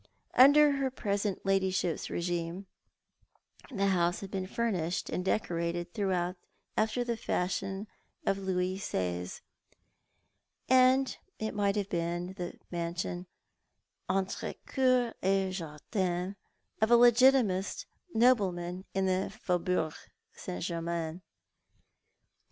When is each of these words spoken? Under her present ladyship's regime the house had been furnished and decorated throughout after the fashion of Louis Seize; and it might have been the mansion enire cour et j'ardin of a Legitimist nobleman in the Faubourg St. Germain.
Under 0.33 0.71
her 0.77 0.89
present 0.89 1.45
ladyship's 1.45 2.09
regime 2.09 2.65
the 3.69 3.85
house 3.89 4.21
had 4.21 4.31
been 4.31 4.47
furnished 4.47 5.11
and 5.11 5.23
decorated 5.23 5.93
throughout 5.93 6.37
after 6.75 7.03
the 7.03 7.15
fashion 7.15 7.85
of 8.25 8.39
Louis 8.39 8.79
Seize; 8.79 9.43
and 10.67 11.15
it 11.37 11.53
might 11.53 11.75
have 11.75 11.89
been 11.89 12.33
the 12.33 12.57
mansion 12.71 13.27
enire 14.09 14.55
cour 14.65 15.13
et 15.21 15.51
j'ardin 15.51 16.35
of 16.81 16.89
a 16.89 16.97
Legitimist 16.97 17.85
nobleman 18.11 18.85
in 18.95 19.05
the 19.05 19.29
Faubourg 19.29 19.93
St. 20.33 20.63
Germain. 20.63 21.21